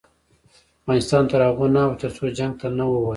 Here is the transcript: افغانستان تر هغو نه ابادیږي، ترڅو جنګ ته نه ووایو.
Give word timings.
افغانستان 0.81 1.23
تر 1.31 1.39
هغو 1.47 1.65
نه 1.75 1.81
ابادیږي، 1.85 1.99
ترڅو 2.01 2.25
جنګ 2.37 2.53
ته 2.59 2.67
نه 2.77 2.85
ووایو. 2.89 3.09